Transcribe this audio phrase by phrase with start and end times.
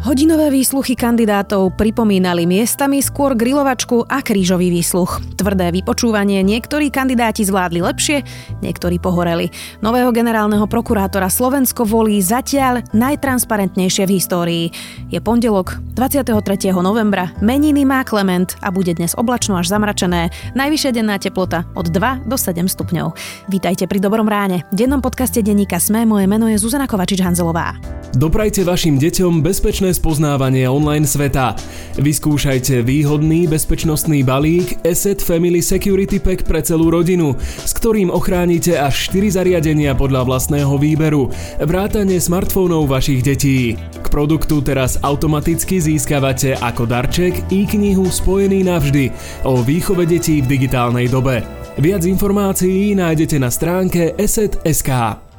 [0.00, 5.20] Hodinové výsluchy kandidátov pripomínali miestami skôr grilovačku a krížový výsluch.
[5.36, 8.24] Tvrdé vypočúvanie niektorí kandidáti zvládli lepšie,
[8.64, 9.52] niektorí pohoreli.
[9.84, 14.64] Nového generálneho prokurátora Slovensko volí zatiaľ najtransparentnejšie v histórii.
[15.12, 16.32] Je pondelok, 23.
[16.80, 20.32] novembra, meniny má Klement a bude dnes oblačno až zamračené.
[20.56, 23.12] Najvyššia denná teplota od 2 do 7 stupňov.
[23.52, 24.64] Vítajte pri Dobrom ráne.
[24.72, 27.76] V dennom podcaste denníka Sme moje meno je Zuzana Kovačič-Hanzelová.
[28.10, 31.54] Doprajte vašim deťom bezpečné spoznávanie online sveta.
[32.00, 39.12] Vyskúšajte výhodný bezpečnostný balík Asset Family Security Pack pre celú rodinu, s ktorým ochránite až
[39.12, 41.30] 4 zariadenia podľa vlastného výberu,
[41.62, 43.74] vrátane smartfónov vašich detí.
[43.76, 49.04] K produktu teraz automaticky získavate ako darček e-knihu Spojený navždy
[49.46, 51.42] o výchove detí v digitálnej dobe.
[51.78, 55.29] Viac informácií nájdete na stránke eset.sk.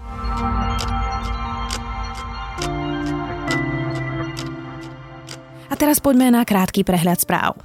[5.82, 7.58] teraz poďme na krátky prehľad správ.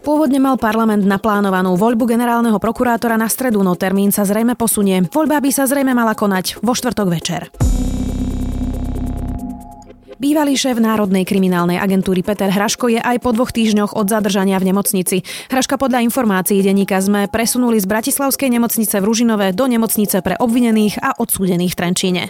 [0.00, 5.04] Pôvodne mal parlament naplánovanú voľbu generálneho prokurátora na stredu, no termín sa zrejme posunie.
[5.12, 7.50] Voľba by sa zrejme mala konať vo štvrtok večer.
[10.16, 14.72] Bývalý šéf Národnej kriminálnej agentúry Peter Hraško je aj po dvoch týždňoch od zadržania v
[14.72, 15.20] nemocnici.
[15.52, 21.02] Hraška podľa informácií denníka sme presunuli z Bratislavskej nemocnice v Ružinové do nemocnice pre obvinených
[21.04, 22.22] a odsúdených v Trenčíne.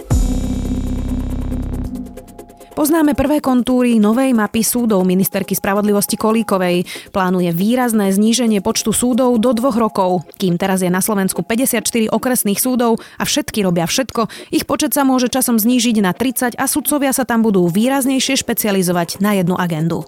[2.76, 6.84] Poznáme prvé kontúry novej mapy súdov ministerky spravodlivosti Kolíkovej.
[7.08, 10.28] Plánuje výrazné zníženie počtu súdov do dvoch rokov.
[10.36, 15.08] Kým teraz je na Slovensku 54 okresných súdov a všetky robia všetko, ich počet sa
[15.08, 20.04] môže časom znížiť na 30 a sudcovia sa tam budú výraznejšie špecializovať na jednu agendu.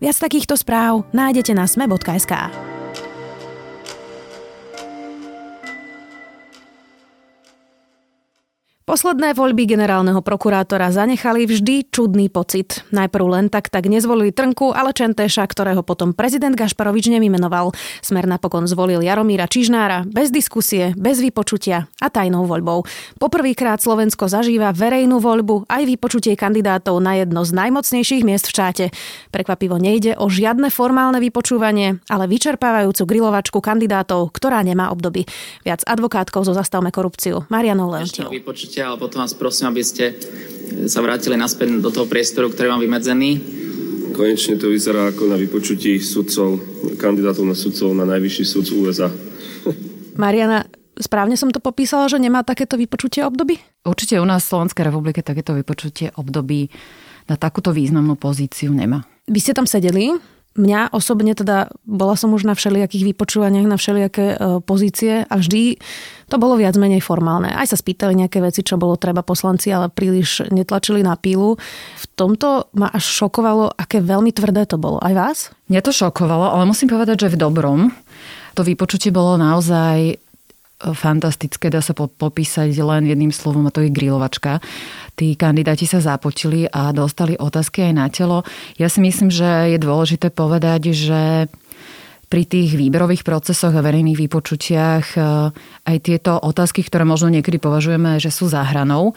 [0.00, 2.32] Viac takýchto správ nájdete na sme.sk.
[8.84, 12.84] Posledné voľby generálneho prokurátora zanechali vždy čudný pocit.
[12.92, 17.72] Najprv len tak tak nezvolili Trnku, ale Čentéša, ktorého potom prezident Gašparovič nevymenoval.
[18.04, 22.84] Smer napokon zvolil Jaromíra Čižnára bez diskusie, bez vypočutia a tajnou voľbou.
[23.16, 28.84] Poprvýkrát Slovensko zažíva verejnú voľbu aj vypočutie kandidátov na jedno z najmocnejších miest v štáte.
[29.32, 35.24] Prekvapivo nejde o žiadne formálne vypočúvanie, ale vyčerpávajúcu grilovačku kandidátov, ktorá nemá obdoby.
[35.64, 37.48] Viac advokátkov zo Zastavme korupciu.
[37.48, 38.28] Marianou Leontiou
[38.74, 40.04] vypočutia, ale potom vás prosím, aby ste
[40.90, 43.38] sa vrátili naspäť do toho priestoru, ktorý mám vymedzený.
[44.10, 46.58] Konečne to vyzerá ako na vypočutí sudcov,
[46.98, 49.10] kandidátov na sudcov na najvyšší súd USA.
[50.22, 50.66] Mariana,
[50.98, 53.62] správne som to popísala, že nemá takéto vypočutie obdoby?
[53.86, 56.66] Určite u nás v Slovenskej republike takéto vypočutie obdoby
[57.30, 59.06] na takúto významnú pozíciu nemá.
[59.30, 60.18] Vy ste tam sedeli,
[60.54, 65.82] Mňa osobne teda, bola som už na všelijakých vypočúvaniach, na všelijaké e, pozície a vždy
[66.30, 67.50] to bolo viac menej formálne.
[67.50, 71.58] Aj sa spýtali nejaké veci, čo bolo treba poslanci, ale príliš netlačili na pílu.
[71.98, 75.02] V tomto ma až šokovalo, aké veľmi tvrdé to bolo.
[75.02, 75.50] Aj vás?
[75.66, 77.90] Mňa to šokovalo, ale musím povedať, že v dobrom.
[78.54, 80.22] To vypočutie bolo naozaj
[80.80, 84.58] fantastické, dá sa popísať len jedným slovom a to je grilovačka.
[85.14, 88.42] Tí kandidáti sa započili a dostali otázky aj na telo.
[88.76, 91.46] Ja si myslím, že je dôležité povedať, že
[92.26, 95.18] pri tých výberových procesoch a verejných vypočutiach e,
[95.86, 99.14] aj tieto otázky, ktoré možno niekedy považujeme, že sú záhranou,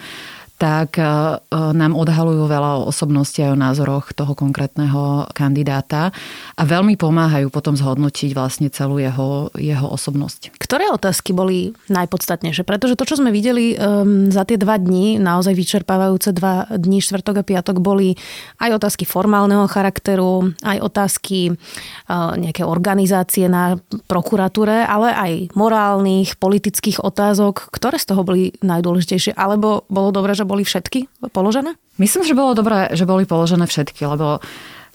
[0.57, 1.07] tak e, e,
[1.53, 6.09] nám odhalujú veľa o osobnosti a o názoroch toho konkrétneho kandidáta
[6.57, 10.57] a veľmi pomáhajú potom zhodnotiť vlastne celú jeho, jeho osobnosť.
[10.57, 12.65] Ktoré otázky boli najpodstatnejšie?
[12.65, 17.45] Pretože to, čo sme videli um, za tie dva dní, naozaj vyčerpávajúce dva dní, štvrtok
[17.45, 18.17] a piatok, boli
[18.57, 23.77] aj otázky formálneho charakteru, aj otázky uh, nejaké organizácie na
[24.09, 27.69] prokuratúre, ale aj morálnych, politických otázok.
[27.69, 29.37] Ktoré z toho boli najdôležitejšie?
[29.37, 31.75] Alebo bolo dobré, že boli všetky položené?
[31.99, 34.39] Myslím, že bolo dobré, že boli položené všetky, lebo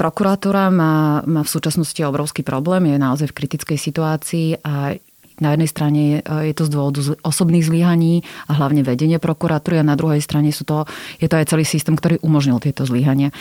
[0.00, 4.96] prokuratúra má, má v súčasnosti obrovský problém, je naozaj v kritickej situácii a
[5.42, 9.98] na jednej strane je to z dôvodu osobných zlyhaní a hlavne vedenie prokuratúry a na
[9.98, 10.86] druhej strane sú to,
[11.18, 13.34] je to aj celý systém, ktorý umožnil tieto zlyhania.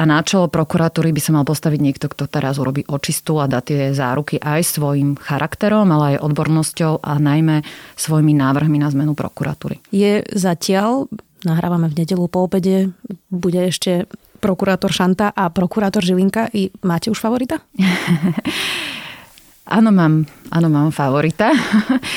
[0.00, 3.60] A na čelo prokuratúry by sa mal postaviť niekto, kto teraz urobí očistu a dá
[3.62, 7.62] tie záruky aj svojim charakterom, ale aj odbornosťou a najmä
[7.94, 9.78] svojimi návrhmi na zmenu prokuratúry.
[9.94, 11.06] Je zatiaľ
[11.46, 12.90] nahrávame v nedelu po obede,
[13.30, 14.10] bude ešte
[14.42, 16.50] prokurátor Šanta a prokurátor Žilinka.
[16.52, 17.62] I máte už favorita?
[19.76, 21.54] áno, mám, áno, mám favorita.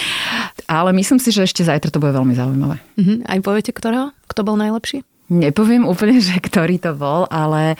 [0.70, 2.78] Ale myslím si, že ešte zajtra to bude veľmi zaujímavé.
[2.98, 3.18] Uh-huh.
[3.26, 4.14] Aj poviete, ktorého?
[4.30, 5.02] Kto bol najlepší?
[5.30, 7.78] Nepoviem úplne, že ktorý to bol, ale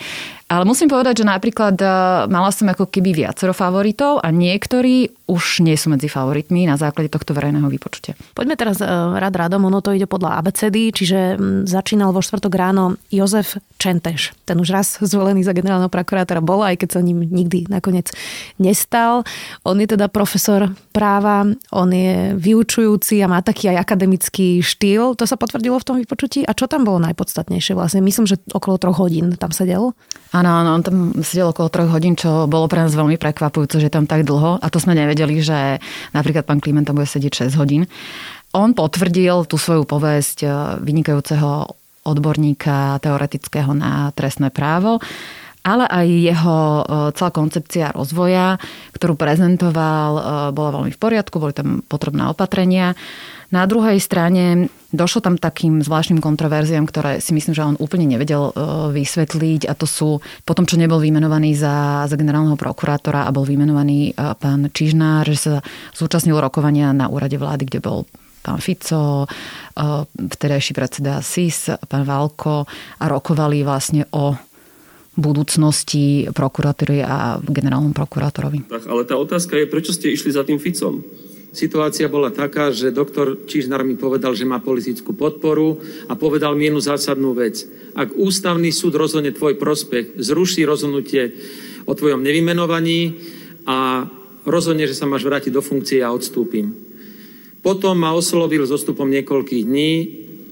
[0.50, 1.86] Ale musím povedať, že napríklad e,
[2.26, 7.06] mala som ako keby viacero favoritov a niektorí už nie sú medzi favoritmi na základe
[7.06, 8.18] tohto verejného vypočutia.
[8.34, 11.38] Poďme teraz uh, rad radom, ono to ide podľa ABCD, čiže
[11.70, 14.34] začínal vo štvrtok ráno Jozef Čenteš.
[14.42, 18.10] Ten už raz zvolený za generálneho prokurátora bol, aj keď sa ním nikdy nakoniec
[18.58, 19.22] nestal.
[19.62, 25.14] On je teda profesor práva, on je vyučujúci a má taký aj akademický štýl.
[25.14, 26.42] To sa potvrdilo v tom vypočutí.
[26.42, 28.02] A čo tam bolo najpodstatnejšie vlastne?
[28.02, 29.94] Myslím, že okolo troch hodín tam sedel.
[30.40, 33.92] Áno, áno, on tam sedel okolo troch hodín, čo bolo pre nás veľmi prekvapujúce, že
[33.92, 34.56] tam tak dlho.
[34.56, 35.76] A to sme nevedeli, že
[36.16, 37.84] napríklad pán Kliment tam bude sedieť 6 hodín.
[38.56, 40.50] On potvrdil tú svoju povesť eh,
[40.80, 41.76] vynikajúceho
[42.08, 44.96] odborníka teoretického na trestné právo
[45.60, 48.56] ale aj jeho eh, celá koncepcia rozvoja,
[48.96, 50.22] ktorú prezentoval, eh,
[50.56, 52.96] bola veľmi v poriadku, boli tam potrebné opatrenia.
[53.50, 58.50] Na druhej strane došlo tam takým zvláštnym kontroverziám, ktoré si myslím, že on úplne nevedel
[58.50, 58.52] e,
[58.94, 64.10] vysvetliť a to sú potom, čo nebol vymenovaný za, za generálneho prokurátora a bol vymenovaný
[64.10, 65.54] e, pán Čižnár, že sa
[65.94, 68.06] zúčastnil rokovania na úrade vlády, kde bol
[68.46, 69.28] pán Fico, e,
[70.14, 72.70] vtedajší predseda SIS, pán Valko
[73.02, 74.30] a rokovali vlastne o
[75.18, 78.70] budúcnosti prokuratúry a generálnom prokurátorovi.
[78.70, 81.02] Tak, ale tá otázka je, prečo ste išli za tým Ficom?
[81.50, 86.70] Situácia bola taká, že doktor Čižnár mi povedal, že má politickú podporu a povedal mi
[86.70, 87.66] jednu zásadnú vec.
[87.98, 91.34] Ak ústavný súd rozhodne tvoj prospech, zruší rozhodnutie
[91.90, 93.18] o tvojom nevymenovaní
[93.66, 94.06] a
[94.46, 96.70] rozhodne, že sa máš vrátiť do funkcie a odstúpim.
[97.60, 99.92] Potom ma oslovil s odstupom niekoľkých dní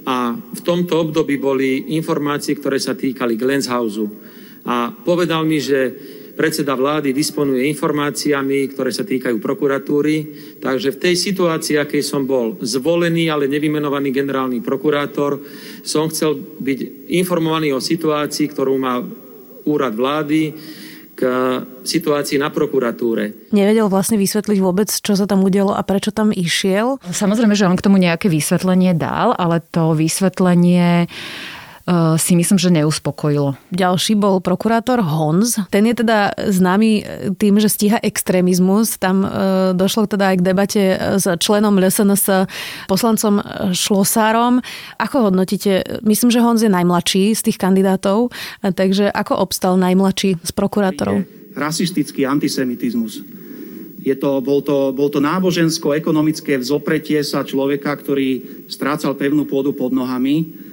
[0.03, 4.03] a v tomto období boli informácie, ktoré sa týkali Glenshouse.
[4.67, 5.95] A povedal mi, že
[6.39, 10.17] predseda vlády disponuje informáciami, ktoré sa týkajú prokuratúry.
[10.63, 15.43] Takže v tej situácii, akej som bol zvolený, ale nevymenovaný generálny prokurátor,
[15.83, 19.03] som chcel byť informovaný o situácii, ktorú má
[19.67, 20.55] úrad vlády,
[21.19, 21.27] k
[21.83, 23.51] situácii na prokuratúre.
[23.51, 27.03] Nevedel vlastne vysvetliť vôbec, čo sa tam udialo a prečo tam išiel?
[27.03, 31.11] Samozrejme, že on k tomu nejaké vysvetlenie dal, ale to vysvetlenie
[32.21, 33.57] si myslím, že neuspokojilo.
[33.73, 35.57] Ďalší bol prokurátor Honz.
[35.73, 36.91] Ten je teda známy
[37.41, 39.01] tým, že stíha extrémizmus.
[39.01, 39.31] Tam eh,
[39.73, 40.83] došlo teda aj k debate
[41.17, 42.49] s členom LSNS,
[42.93, 43.41] poslancom
[43.73, 44.61] Šlosárom.
[45.01, 46.05] Ako hodnotíte?
[46.05, 51.25] Myslím, že Honz je najmladší z tých kandidátov, takže ako obstal najmladší z prokurátorov?
[51.57, 53.25] Rasistický antisemitizmus.
[53.99, 59.91] Je to, bol, to, bol to nábožensko-ekonomické vzopretie sa človeka, ktorý strácal pevnú pôdu pod
[59.91, 60.68] nohami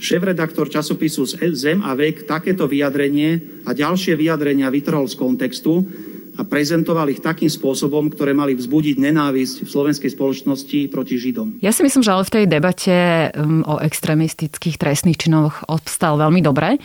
[0.00, 5.84] šéf-redaktor časopisu Zem a vek takéto vyjadrenie a ďalšie vyjadrenia vytrhol z kontextu
[6.32, 11.60] a prezentoval ich takým spôsobom, ktoré mali vzbudiť nenávisť v slovenskej spoločnosti proti Židom.
[11.60, 12.96] Ja si myslím, že ale v tej debate
[13.36, 16.80] um, o extremistických trestných činoch obstal veľmi dobre,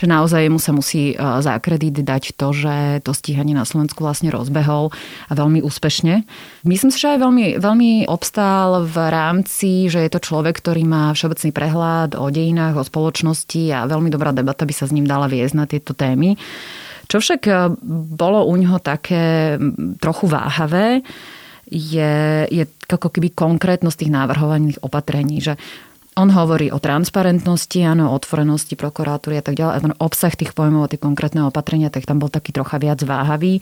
[0.00, 4.00] že naozaj mu sa musí uh, za kredit dať to, že to stíhanie na Slovensku
[4.00, 4.88] vlastne rozbehol
[5.28, 6.24] a veľmi úspešne.
[6.64, 11.12] Myslím si, že aj veľmi, veľmi obstál v rámci, že je to človek, ktorý má
[11.12, 15.28] všeobecný prehľad o dejinách, o spoločnosti a veľmi dobrá debata by sa s ním dala
[15.28, 16.40] viesť na tieto témy.
[17.06, 17.52] Čo však e,
[18.14, 19.56] bolo u ňoho také
[20.02, 21.02] trochu váhavé,
[21.66, 25.58] je, je ako keby konkrétnosť tých návrhovaných opatrení, že
[26.16, 29.74] on hovorí o transparentnosti, áno, o otvorenosti prokuratúry a tak ďalej.
[29.74, 33.60] A ten obsah tých pojmov tie konkrétne opatrenia, tak tam bol taký trocha viac váhavý.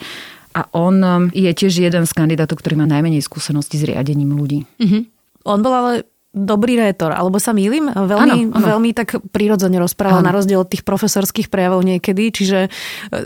[0.55, 4.68] A on e, je tiež jeden z kandidátov, ktorý má najmenej skúsenosti s riadením ľudí.
[4.78, 5.02] Mm-hmm.
[5.45, 5.92] On bol ale
[6.35, 7.88] dobrý rétor, alebo sa mýlim?
[7.95, 8.67] Veľmi, ano, ano.
[8.75, 10.29] veľmi tak prirodzene rozprával ano.
[10.29, 12.69] na rozdiel od tých profesorských prejavov niekedy, čiže e,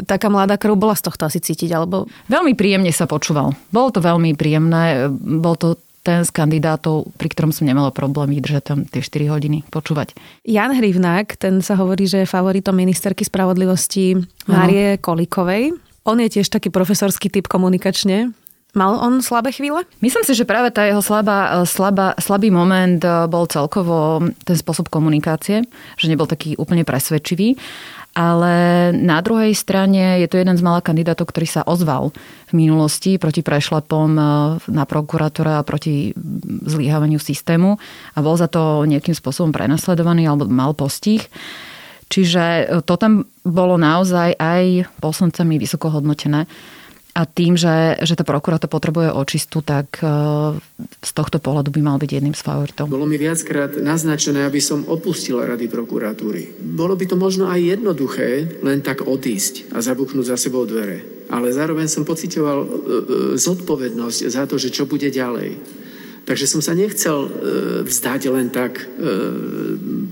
[0.04, 2.04] taká mladá krv bola z tohto asi cítiť, alebo...
[2.28, 3.56] Veľmi príjemne sa počúval.
[3.72, 8.62] Bolo to veľmi príjemné, bol to ten z kandidátov, pri ktorom som nemala problém vydržať
[8.64, 10.16] tam tie 4 hodiny počúvať.
[10.48, 14.16] Jan Hrivnák, ten sa hovorí, že je favoritom ministerky spravodlivosti
[14.48, 15.76] Márie Kolikovej.
[16.08, 18.32] On je tiež taký profesorský typ komunikačne.
[18.76, 19.88] Mal on slabé chvíle?
[20.04, 24.92] Myslím si, že práve tá jeho slabá, slabá, slabý moment eh, bol celkovo ten spôsob
[24.92, 25.64] komunikácie,
[25.96, 27.56] že nebol taký úplne presvedčivý.
[28.12, 32.10] Ale na druhej strane je to jeden z malých kandidátov, ktorý sa ozval
[32.50, 34.24] v minulosti proti prešlapom eh,
[34.68, 36.12] na prokuratúra a proti
[36.68, 37.80] zlíhavaniu systému
[38.12, 41.24] a bol za to nejakým spôsobom prenasledovaný alebo mal postih.
[42.08, 46.48] Čiže to tam bolo naozaj aj poslancami vysoko hodnotené.
[47.18, 50.06] A tým, že, že tá prokurátor potrebuje očistu, tak e,
[51.02, 52.86] z tohto pohľadu by mal byť jedným z favoritov.
[52.86, 56.62] Bolo mi viackrát naznačené, aby som opustila rady prokuratúry.
[56.62, 61.26] Bolo by to možno aj jednoduché len tak odísť a zabuchnúť za sebou dvere.
[61.26, 62.76] Ale zároveň som pocitoval e, e,
[63.34, 65.58] zodpovednosť za to, že čo bude ďalej.
[66.22, 67.24] Takže som sa nechcel
[67.88, 68.84] vzdať len tak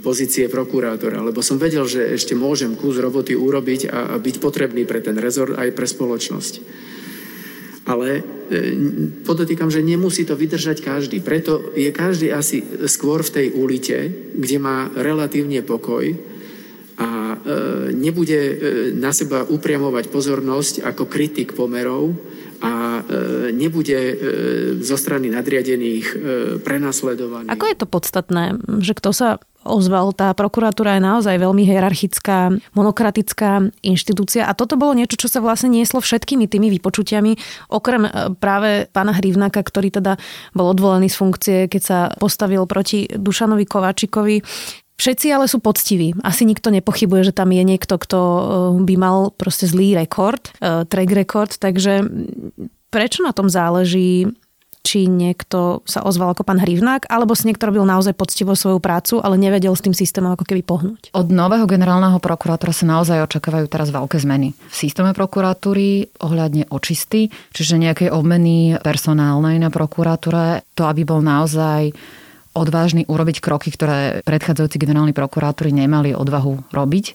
[0.01, 5.05] pozície prokurátora, lebo som vedel, že ešte môžem kus roboty urobiť a byť potrebný pre
[5.05, 6.86] ten rezort aj pre spoločnosť.
[7.87, 8.23] Ale e,
[9.23, 11.23] podotýkam, že nemusí to vydržať každý.
[11.23, 16.03] Preto je každý asi skôr v tej ulite, kde má relatívne pokoj
[16.97, 17.37] a e,
[17.95, 18.55] nebude e,
[18.97, 22.11] na seba upriamovať pozornosť ako kritik pomerov,
[22.61, 24.15] a e, nebude e,
[24.81, 26.17] zo strany nadriadených e,
[26.61, 27.49] prenasledovaný.
[27.53, 29.29] Ako je to podstatné, že kto sa
[29.67, 35.43] ozval, tá prokuratúra je naozaj veľmi hierarchická, monokratická inštitúcia a toto bolo niečo, čo sa
[35.43, 37.35] vlastne nieslo všetkými tými vypočutiami,
[37.75, 38.07] okrem
[38.39, 40.23] práve pána Hrivnaka, ktorý teda
[40.55, 44.47] bol odvolený z funkcie, keď sa postavil proti Dušanovi Kováčikovi.
[44.97, 46.17] Všetci ale sú poctiví.
[46.25, 48.43] Asi nikto nepochybuje, že tam je niekto, kto eh,
[48.85, 52.05] by mal proste zlý rekord, eh, track record, takže
[52.89, 54.25] prečo na tom záleží,
[54.87, 59.19] či niekto sa ozval ako pán Hrivnák, alebo si niekto robil naozaj poctivo svoju prácu,
[59.19, 61.11] ale nevedel s tým systémom ako keby pohnúť.
[61.11, 64.55] Od nového generálneho prokurátora sa naozaj očakávajú teraz veľké zmeny.
[64.55, 71.91] V systéme prokuratúry ohľadne očisty, čiže nejakej obmeny personálnej na prokuratúre, to aby bol naozaj
[72.57, 77.07] odvážny urobiť kroky, ktoré predchádzajúci generálni prokurátori nemali odvahu robiť.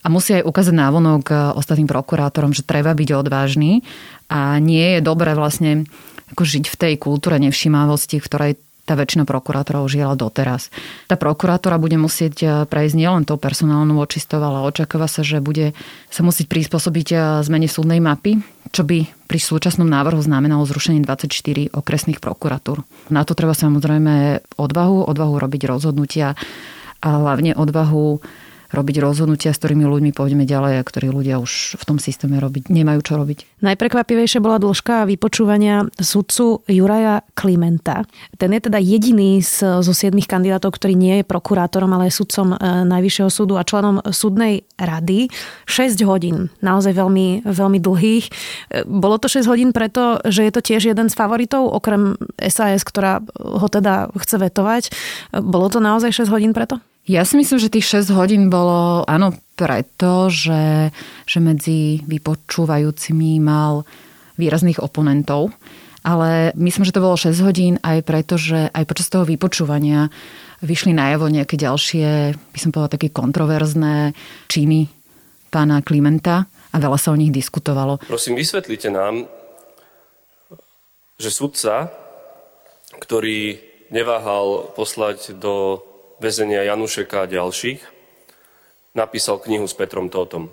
[0.00, 3.82] A musí aj ukázať návonok eh, ostatným prokurátorom, že treba byť odvážny
[4.30, 5.84] a nie je dobré vlastne
[6.30, 8.52] ako žiť v tej kultúre nevšímavosti, v ktorej
[8.90, 10.74] tá väčšina prokurátorov žila doteraz.
[11.06, 15.78] Tá prokurátora bude musieť e, prejsť nielen tou personálnou očistou, ale očakáva sa, že bude
[16.10, 17.16] sa musieť prispôsobiť e,
[17.46, 18.42] zmene súdnej mapy,
[18.74, 22.82] čo by pri súčasnom návrhu znamenalo zrušenie 24 okresných prokuratúr.
[23.14, 26.34] Na to treba samozrejme odvahu, odvahu robiť rozhodnutia
[26.98, 28.18] a hlavne odvahu
[28.70, 32.70] robiť rozhodnutia, s ktorými ľuďmi pôjdeme ďalej a ktorí ľudia už v tom systéme robiť
[32.70, 33.60] nemajú čo robiť.
[33.60, 38.06] Najprekvapivejšia bola dĺžka vypočúvania sudcu Juraja Klimenta.
[38.38, 42.54] Ten je teda jediný z, zo siedmých kandidátov, ktorý nie je prokurátorom, ale je sudcom
[42.54, 45.28] e, Najvyššieho súdu a členom súdnej rady.
[45.68, 48.24] 6 hodín, naozaj veľmi, veľmi dlhých.
[48.26, 48.32] E,
[48.86, 53.20] bolo to 6 hodín preto, že je to tiež jeden z favoritov, okrem SAS, ktorá
[53.36, 54.82] ho teda chce vetovať.
[54.88, 54.90] E,
[55.44, 56.80] bolo to naozaj 6 hodín preto?
[57.08, 60.92] Ja si myslím, že tých 6 hodín bolo, áno, preto, že,
[61.24, 63.88] že medzi vypočúvajúcimi mal
[64.36, 65.52] výrazných oponentov.
[66.00, 70.08] Ale myslím, že to bolo 6 hodín aj preto, že aj počas toho vypočúvania
[70.64, 74.16] vyšli najavo nejaké ďalšie, by som povedala, také kontroverzné
[74.48, 74.88] činy
[75.52, 78.00] pána Klimenta a veľa sa o nich diskutovalo.
[78.08, 79.28] Prosím, vysvetlite nám,
[81.20, 81.92] že sudca,
[82.96, 83.60] ktorý
[83.92, 85.84] neváhal poslať do
[86.20, 87.80] väzenia Janušeka a ďalších,
[88.92, 90.52] napísal knihu s Petrom Tótom.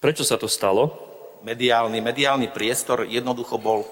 [0.00, 0.96] Prečo sa to stalo?
[1.44, 3.84] Mediálny, mediálny priestor jednoducho bol,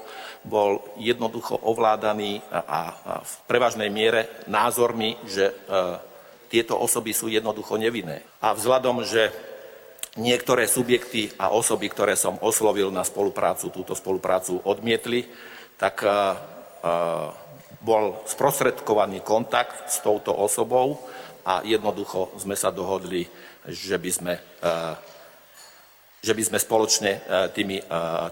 [0.42, 2.80] bol jednoducho ovládaný a, a
[3.22, 5.54] v prevažnej miere názormi, že e,
[6.48, 8.24] tieto osoby sú jednoducho nevinné.
[8.40, 9.30] A vzhľadom, že
[10.16, 15.28] niektoré subjekty a osoby, ktoré som oslovil na spoluprácu, túto spoluprácu odmietli,
[15.76, 16.14] tak e, e,
[17.80, 21.00] bol sprostredkovaný kontakt s touto osobou
[21.46, 23.30] a jednoducho sme sa dohodli,
[23.70, 24.72] že by sme, e,
[26.26, 27.20] že by sme spoločne e,
[27.54, 27.84] tými, e,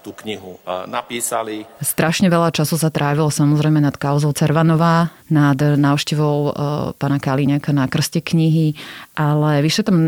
[0.03, 0.59] tú knihu
[0.91, 1.63] napísali.
[1.79, 6.55] Strašne veľa času sa trávilo samozrejme nad kauzou Cervanová, nad návštevou
[6.99, 8.75] pána Kalíňaka na krste knihy,
[9.15, 9.99] ale vyšlo tam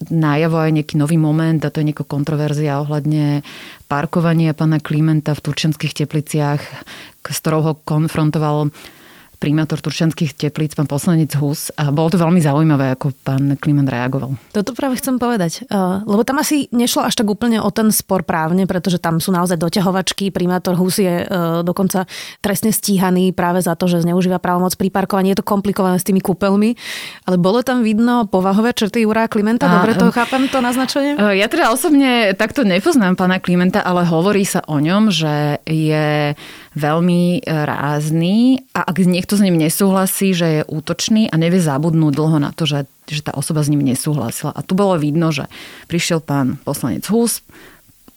[0.00, 3.46] najavo aj nejaký nový moment a to je nejaká kontroverzia ohľadne
[3.86, 6.62] parkovania pána Klimenta v Turčenských tepliciach,
[7.22, 8.72] s ktorou ho konfrontoval
[9.42, 11.74] primátor Turčanských teplíc, pán poslanec Hus.
[11.74, 14.38] A bolo to veľmi zaujímavé, ako pán Kliment reagoval.
[14.54, 15.66] Toto práve chcem povedať.
[16.06, 19.58] Lebo tam asi nešlo až tak úplne o ten spor právne, pretože tam sú naozaj
[19.58, 20.30] doťahovačky.
[20.30, 21.26] Primátor Hus je
[21.66, 22.06] dokonca
[22.38, 25.34] trestne stíhaný práve za to, že zneužíva právomoc pri parkovaní.
[25.34, 26.78] Je to komplikované s tými kúpeľmi.
[27.26, 29.66] Ale bolo tam vidno povahové črty Jura Klimenta?
[29.66, 31.18] Dobre to chápem, to naznačenie?
[31.18, 36.38] Ja teda osobne takto nepoznám pána Klimenta, ale hovorí sa o ňom, že je
[36.72, 42.38] veľmi rázny a ak niekto s ním nesúhlasí, že je útočný a nevie zabudnúť dlho
[42.40, 44.56] na to, že, že tá osoba s ním nesúhlasila.
[44.56, 45.48] A tu bolo vidno, že
[45.92, 47.44] prišiel pán poslanec Hus,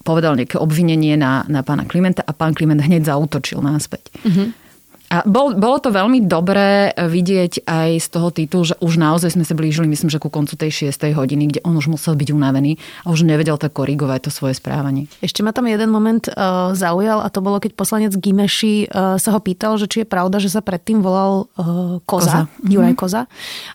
[0.05, 4.13] povedal nejaké obvinenie na, na pána Klimenta a pán Kliment hneď zautočil náspäť.
[4.21, 4.64] Mm-hmm.
[5.05, 9.45] A bol, bolo to veľmi dobré vidieť aj z toho titulu, že už naozaj sme
[9.45, 11.13] sa blížili, myslím, že ku koncu tej 6.
[11.13, 15.05] hodiny, kde on už musel byť unavený a už nevedel tak korigovať to svoje správanie.
[15.21, 19.29] Ešte ma tam jeden moment uh, zaujal a to bolo, keď poslanec Gimeši uh, sa
[19.29, 22.65] ho pýtal, že či je pravda, že sa predtým volal uh, Koza, Koza.
[22.65, 22.99] Juraj mm-hmm.
[22.99, 23.21] Koza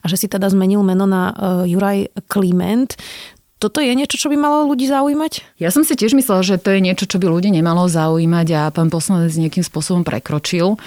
[0.03, 2.99] a že si teda zmenil meno na uh, Juraj Kliment.
[3.61, 5.61] Toto je niečo, čo by malo ľudí zaujímať?
[5.61, 8.63] Ja som si tiež myslela, že to je niečo, čo by ľudí nemalo zaujímať a
[8.73, 10.81] pán poslanec nejakým spôsobom prekročil.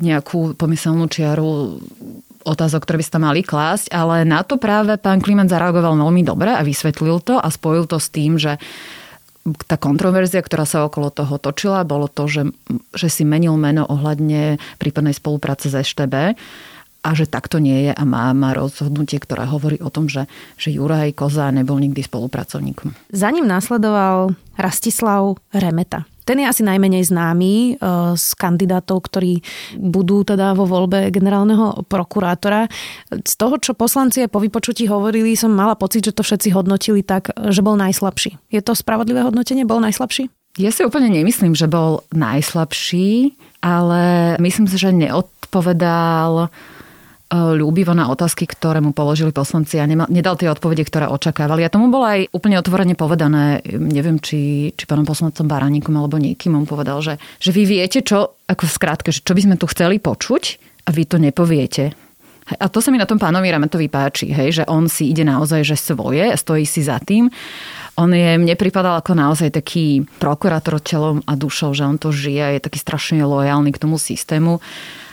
[0.00, 1.80] Nejakú pomyselnú čiaru
[2.46, 6.54] otázok, ktoré by ste mali klásť, ale na to práve pán Kliment zareagoval veľmi dobre
[6.54, 8.56] a vysvetlil to a spojil to s tým, že
[9.66, 12.42] tá kontroverzia, ktorá sa okolo toho točila, bolo to, že,
[12.94, 16.34] že si menil meno ohľadne prípadnej spolupráce s EŠTB
[17.06, 20.26] a že takto nie je a má, má rozhodnutie, ktoré hovorí o tom, že,
[20.58, 22.98] že Juraj Koza nebol nikdy spolupracovníkom.
[23.14, 26.10] Za ním následoval Rastislav Remeta.
[26.26, 27.70] Ten je asi najmenej známy e,
[28.18, 29.40] z kandidátov, ktorí
[29.78, 32.66] budú teda vo voľbe generálneho prokurátora.
[33.14, 37.30] Z toho, čo poslanci po vypočutí hovorili, som mala pocit, že to všetci hodnotili tak,
[37.54, 38.50] že bol najslabší.
[38.50, 39.62] Je to spravodlivé hodnotenie?
[39.62, 40.26] Bol najslabší?
[40.56, 46.48] Ja si úplne nemyslím, že bol najslabší, ale myslím si, že neodpovedal
[47.34, 51.66] ľúbivo na otázky, ktoré mu položili poslanci a nemal, nedal tie odpovede, ktoré očakávali.
[51.66, 56.54] A tomu bolo aj úplne otvorene povedané, neviem, či, či pánom poslancom Baránikom alebo niekým
[56.54, 59.66] on povedal, že, že vy viete, čo, ako v skrátke, že čo by sme tu
[59.66, 60.42] chceli počuť
[60.86, 61.98] a vy to nepoviete.
[62.46, 65.66] A to sa mi na tom pánovi Rametovi páči, hej, že on si ide naozaj
[65.66, 67.26] že svoje, stojí si za tým.
[67.98, 72.54] On je, mne pripadal ako naozaj taký prokurátor telom a dušou, že on to žije,
[72.54, 74.62] je taký strašne lojálny k tomu systému.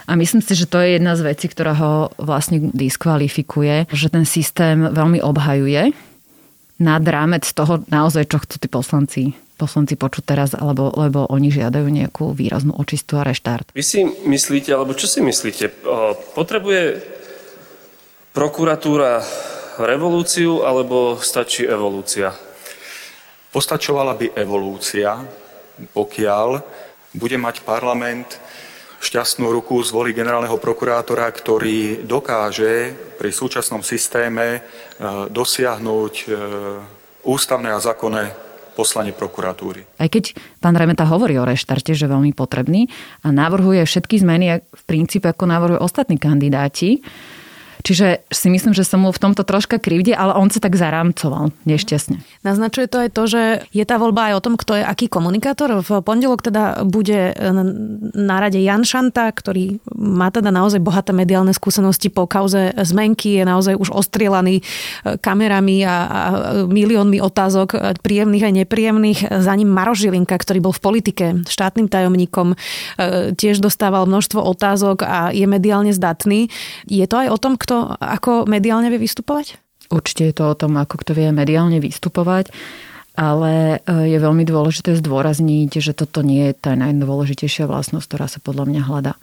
[0.10, 4.28] A myslím si, že to je jedna z vecí, ktorá ho vlastne diskvalifikuje, že ten
[4.28, 5.96] systém veľmi obhajuje
[6.84, 11.88] nad rámec toho naozaj, čo chcú tí poslanci poslanci počuť teraz, alebo, lebo oni žiadajú
[11.88, 13.72] nejakú výraznú očistu a reštart.
[13.72, 15.86] Vy si myslíte, alebo čo si myslíte,
[16.34, 17.00] potrebuje
[18.34, 19.22] prokuratúra
[19.80, 22.34] revolúciu, alebo stačí evolúcia?
[23.54, 25.22] Postačovala by evolúcia,
[25.94, 26.50] pokiaľ
[27.14, 28.42] bude mať parlament
[29.04, 34.60] šťastnú ruku zvolí generálneho prokurátora, ktorý dokáže pri súčasnom systéme e,
[35.28, 36.26] dosiahnuť e,
[37.28, 38.32] ústavné a zákonné
[38.74, 39.86] poslanie prokuratúry.
[40.02, 42.90] Aj keď pán Remeta hovorí o reštarte, že veľmi potrebný
[43.22, 47.06] a navrhuje všetky zmeny v princípe, ako navrhujú ostatní kandidáti,
[47.84, 51.52] Čiže si myslím, že som mu v tomto troška krivde, ale on sa tak zarámcoval
[51.68, 52.24] nešťastne.
[52.48, 53.42] Naznačuje to aj to, že
[53.76, 55.84] je tá voľba aj o tom, kto je aký komunikátor.
[55.84, 57.36] V pondelok teda bude
[58.16, 63.44] na rade Jan Šanta, ktorý má teda naozaj bohaté mediálne skúsenosti po kauze zmenky, je
[63.44, 64.64] naozaj už ostrielaný e,
[65.20, 66.22] kamerami a, a
[66.64, 69.20] miliónmi otázok, príjemných aj nepríjemných.
[69.44, 72.56] Za ním Maro Žilinka, ktorý bol v politike štátnym tajomníkom,
[73.36, 76.48] tiež dostával množstvo otázok a je mediálne zdatný.
[76.88, 79.58] Je to aj o tom, kto to, ako mediálne vie vystupovať?
[79.90, 82.54] Určite je to o tom, ako kto vie mediálne vystupovať,
[83.18, 88.40] ale e, je veľmi dôležité zdôrazniť, že toto nie je tá najdôležitejšia vlastnosť, ktorá sa
[88.42, 89.14] podľa mňa hľadá.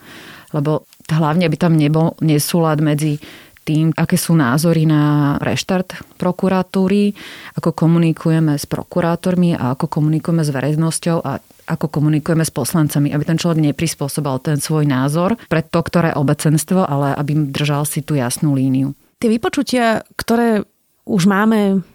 [0.50, 3.22] Lebo hlavne, aby tam nebol nesúlad medzi
[3.62, 7.14] tým, aké sú názory na reštart prokuratúry,
[7.54, 11.38] ako komunikujeme s prokurátormi a ako komunikujeme s verejnosťou a
[11.70, 16.83] ako komunikujeme s poslancami, aby ten človek neprispôsobal ten svoj názor pre to, ktoré obecenstvo,
[16.83, 18.98] ale aby držal si tú jasnú líniu.
[19.22, 20.66] Tie vypočutia, ktoré
[21.06, 21.87] už máme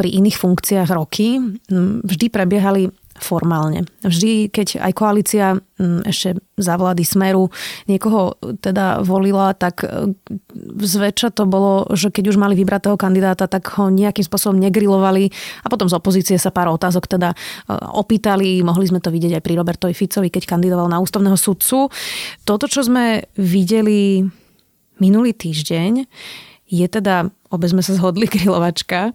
[0.00, 1.36] pri iných funkciách roky,
[2.04, 2.88] vždy prebiehali
[3.20, 3.84] formálne.
[4.02, 7.50] Vždy, keď aj koalícia mm, ešte za vlády Smeru
[7.86, 10.14] niekoho teda volila, tak e,
[10.78, 15.30] zväčša to bolo, že keď už mali vybrať toho kandidáta, tak ho nejakým spôsobom negrilovali
[15.62, 17.36] a potom z opozície sa pár otázok teda e,
[17.74, 18.62] opýtali.
[18.62, 21.90] Mohli sme to vidieť aj pri Robertovi Ficovi, keď kandidoval na ústavného sudcu.
[22.42, 24.26] Toto, čo sme videli
[24.98, 26.06] minulý týždeň,
[26.68, 29.14] je teda, obe sme sa zhodli, grilovačka,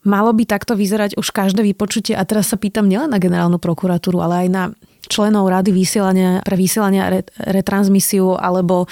[0.00, 4.24] Malo by takto vyzerať už každé vypočutie a teraz sa pýtam nielen na generálnu prokuratúru,
[4.24, 4.62] ale aj na
[5.10, 8.86] členov rady vysielania, pre vysielania re, retransmisiu alebo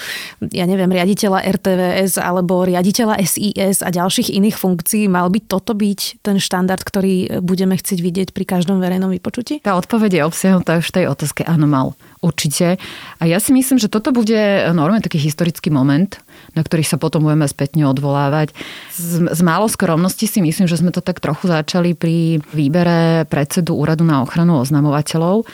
[0.51, 5.07] ja neviem, riaditeľa RTVS alebo riaditeľa SIS a ďalších iných funkcií.
[5.07, 9.63] Mal by toto byť ten štandard, ktorý budeme chcieť vidieť pri každom verejnom vypočutí?
[9.63, 11.47] Tá odpoveď je obsiahnutá už v tej otázke.
[11.47, 11.95] Áno, mal.
[12.19, 12.75] Určite.
[13.19, 16.19] A ja si myslím, že toto bude normálne taký historický moment,
[16.51, 18.51] na ktorých sa potom budeme spätne odvolávať.
[18.91, 23.71] Z, z málo skromnosti si myslím, že sme to tak trochu začali pri výbere predsedu
[23.71, 25.47] Úradu na ochranu oznamovateľov.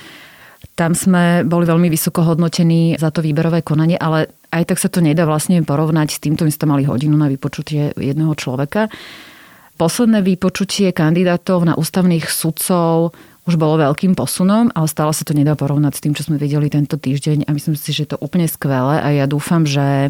[0.73, 5.05] Tam sme boli veľmi vysoko hodnotení za to výberové konanie, ale aj tak sa to
[5.05, 8.89] nedá vlastne porovnať s týmto, my sme mali hodinu na vypočutie jedného človeka.
[9.77, 13.13] Posledné vypočutie kandidátov na ústavných sudcov
[13.45, 16.69] už bolo veľkým posunom, ale stále sa to nedá porovnať s tým, čo sme videli
[16.69, 20.09] tento týždeň a myslím si, že je to úplne skvelé a ja dúfam, že,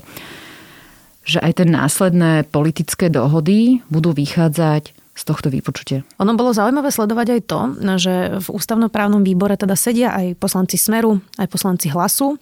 [1.28, 6.04] že aj tie následné politické dohody budú vychádzať z tohto vypočutia.
[6.20, 7.60] Ono bolo zaujímavé sledovať aj to,
[7.96, 12.36] že v ústavnoprávnom výbore teda sedia aj poslanci Smeru, aj poslanci Hlasu,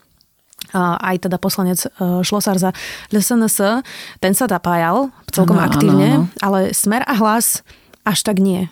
[0.73, 1.89] aj teda poslanec e,
[2.25, 2.73] Šlosar za
[3.13, 3.83] LSNS,
[4.17, 6.41] ten sa zapájal celkom ano, aktívne, ano, ano.
[6.41, 7.61] ale Smer a Hlas
[8.03, 8.67] až tak nie.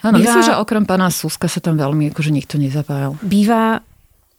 [0.00, 3.20] Áno, býva, myslím, že okrem pána Suska sa tam veľmi akože nikto nezapájal.
[3.20, 3.84] Býva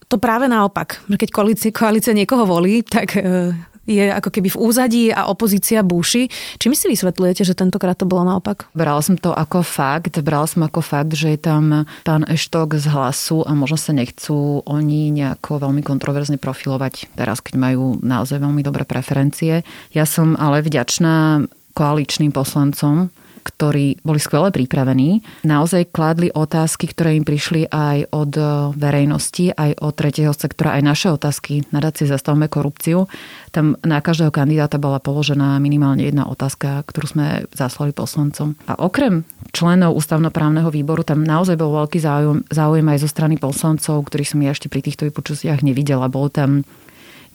[0.09, 0.99] to práve naopak.
[1.07, 3.55] Keď koalícia, koalícia niekoho volí, tak e,
[3.87, 6.27] je ako keby v úzadí a opozícia búši.
[6.59, 8.69] Či my si vysvetľujete, že tentokrát to bolo naopak?
[8.75, 10.19] Brala som to ako fakt.
[10.21, 14.61] Brala som ako fakt, že je tam pán Eštok z hlasu a možno sa nechcú
[14.67, 19.65] oni nejako veľmi kontroverzne profilovať teraz, keď majú naozaj veľmi dobré preferencie.
[19.95, 23.07] Ja som ale vďačná koaličným poslancom,
[23.41, 28.43] ktorí boli skvele pripravení, naozaj kladli otázky, ktoré im prišli aj od e,
[28.77, 31.65] verejnosti, aj od tretieho sektora, aj naše otázky.
[31.73, 33.09] Nadácie zastavme korupciu.
[33.49, 38.55] Tam na každého kandidáta bola položená minimálne jedna otázka, ktorú sme zaslali poslancom.
[38.69, 44.07] A okrem členov ústavnoprávneho výboru tam naozaj bol veľký záujem, záujem aj zo strany poslancov,
[44.07, 46.07] ktorých som ja ešte pri týchto vypočutiach nevidela.
[46.07, 46.63] Bolo tam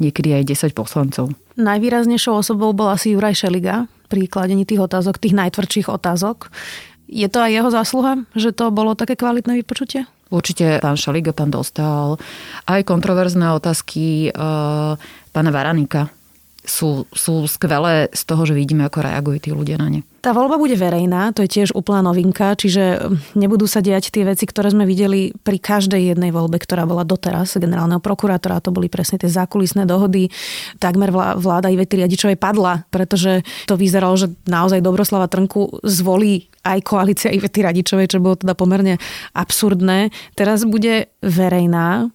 [0.01, 1.33] niekedy aj 10 poslancov.
[1.57, 6.51] Najvýraznejšou osobou bol asi Juraj Šeliga, pri kladení tých otázok, tých najtvrdších otázok.
[7.07, 10.07] Je to aj jeho zásluha, že to bolo také kvalitné vypočutie?
[10.27, 12.19] Určite pán Šaliga, pán dostal
[12.67, 14.41] aj kontroverzné otázky e,
[15.31, 16.11] pána Varanika.
[16.67, 20.01] Sú, sú skvelé z toho, že vidíme, ako reagujú tí ľudia na ne.
[20.19, 22.99] Tá voľba bude verejná, to je tiež úplná novinka, čiže
[23.39, 27.55] nebudú sa diať tie veci, ktoré sme videli pri každej jednej voľbe, ktorá bola doteraz
[27.55, 28.59] generálneho prokurátora.
[28.67, 30.27] To boli presne tie zákulisné dohody.
[30.83, 37.31] Takmer vláda Ivety Riadičovej padla, pretože to vyzeralo, že naozaj Dobroslava Trnku zvolí aj koalícia
[37.31, 38.99] Ivety Radičovej, čo bolo teda pomerne
[39.39, 40.11] absurdné.
[40.35, 42.11] Teraz bude verejná.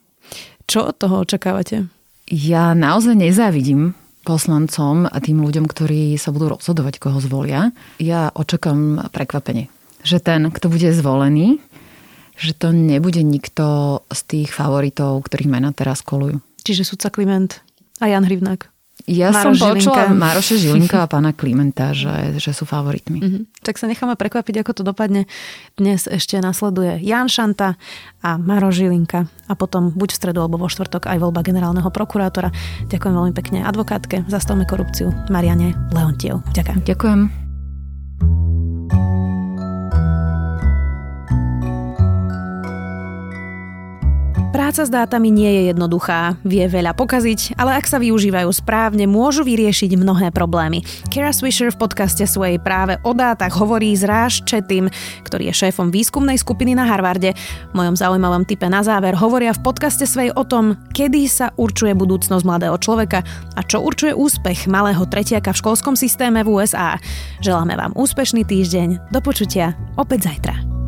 [0.67, 1.87] Čo od toho očakávate?
[2.27, 9.11] Ja naozaj nezávidím poslancom a tým ľuďom, ktorí sa budú rozhodovať, koho zvolia, ja očakám
[9.13, 9.67] prekvapenie.
[10.01, 11.61] Že ten, kto bude zvolený,
[12.41, 16.41] že to nebude nikto z tých favoritov, ktorých mena teraz kolujú.
[16.65, 17.61] Čiže sudca Kliment
[18.01, 18.80] a Jan Hrivnák.
[19.07, 20.19] Ja Maroš som počula Žilinka.
[20.19, 23.19] Maroša Žilinka a pána Klimenta, že, že sú favoritmi.
[23.21, 23.43] Mm-hmm.
[23.65, 25.25] Tak sa necháme prekvapiť, ako to dopadne.
[25.77, 27.79] Dnes ešte nasleduje Jan Šanta
[28.21, 32.53] a Maroš Žilinka a potom buď v stredu alebo vo štvrtok aj voľba generálneho prokurátora.
[32.91, 36.45] Ďakujem veľmi pekne advokátke, zastavme korupciu Mariane Leontiev.
[36.53, 36.85] Ďakujem.
[36.85, 37.40] Ďakujem.
[44.71, 49.43] Práca s dátami nie je jednoduchá, vie veľa pokaziť, ale ak sa využívajú správne, môžu
[49.43, 50.79] vyriešiť mnohé problémy.
[51.11, 54.87] Kara Swisher v podcaste svojej práve o dátach hovorí s Ráš Četým,
[55.27, 57.35] ktorý je šéfom výskumnej skupiny na Harvarde.
[57.35, 61.91] V mojom zaujímavom type na záver hovoria v podcaste svojej o tom, kedy sa určuje
[61.91, 66.95] budúcnosť mladého človeka a čo určuje úspech malého tretiaka v školskom systéme v USA.
[67.43, 69.11] Želáme vám úspešný týždeň.
[69.11, 70.80] Do počutia opäť zajtra.